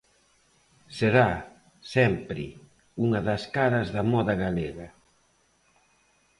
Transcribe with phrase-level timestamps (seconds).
[0.97, 1.29] Será,
[1.93, 2.45] sempre,
[3.05, 4.87] unha das caras da moda galega.